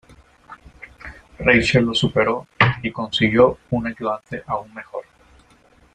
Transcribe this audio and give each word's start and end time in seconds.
Rachel 1.37 1.83
lo 1.85 1.93
superó 1.93 2.47
y 2.81 2.91
consiguió 2.91 3.59
un 3.69 3.85
ayudante 3.85 4.41
aún 4.47 4.73
mejor. 4.73 5.03